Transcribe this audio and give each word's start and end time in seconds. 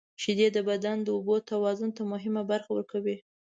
•شیدې 0.21 0.47
د 0.53 0.57
بدن 0.69 0.97
د 1.03 1.07
اوبو 1.15 1.35
توازن 1.51 1.89
ته 1.97 2.01
مهمه 2.11 2.43
برخه 2.51 2.69
ورکوي. 2.73 3.17